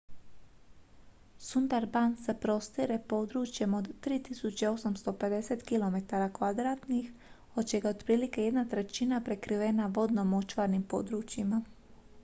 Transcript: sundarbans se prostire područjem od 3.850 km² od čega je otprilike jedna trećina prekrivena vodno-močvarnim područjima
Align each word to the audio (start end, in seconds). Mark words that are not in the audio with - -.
sundarbans 1.37 2.23
se 2.23 2.33
prostire 2.33 3.03
područjem 3.07 3.73
od 3.73 3.89
3.850 4.05 5.63
km² 5.69 7.13
od 7.55 7.69
čega 7.69 7.87
je 7.87 7.95
otprilike 7.95 8.43
jedna 8.43 8.65
trećina 8.65 9.21
prekrivena 9.21 9.91
vodno-močvarnim 9.95 10.83
područjima 10.87 11.61